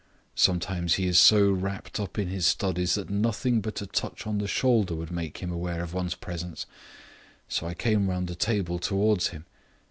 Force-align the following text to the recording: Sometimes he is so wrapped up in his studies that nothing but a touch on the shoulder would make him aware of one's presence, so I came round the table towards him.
Sometimes 0.33 0.95
he 0.95 1.05
is 1.05 1.19
so 1.19 1.51
wrapped 1.51 1.99
up 1.99 2.17
in 2.17 2.27
his 2.27 2.47
studies 2.47 2.95
that 2.95 3.11
nothing 3.11 3.61
but 3.61 3.83
a 3.83 3.85
touch 3.85 4.25
on 4.25 4.39
the 4.39 4.47
shoulder 4.47 4.95
would 4.95 5.11
make 5.11 5.43
him 5.43 5.51
aware 5.51 5.83
of 5.83 5.93
one's 5.93 6.15
presence, 6.15 6.65
so 7.47 7.67
I 7.67 7.75
came 7.75 8.09
round 8.09 8.27
the 8.27 8.33
table 8.33 8.79
towards 8.79 9.27
him. 9.27 9.45